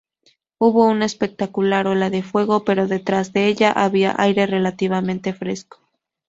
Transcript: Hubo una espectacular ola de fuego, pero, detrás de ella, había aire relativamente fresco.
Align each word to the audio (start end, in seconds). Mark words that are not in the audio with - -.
Hubo 0.57 0.87
una 0.87 1.05
espectacular 1.05 1.85
ola 1.85 2.09
de 2.09 2.23
fuego, 2.23 2.65
pero, 2.65 2.87
detrás 2.87 3.33
de 3.33 3.45
ella, 3.45 3.71
había 3.71 4.15
aire 4.17 4.47
relativamente 4.47 5.31
fresco. 5.31 5.79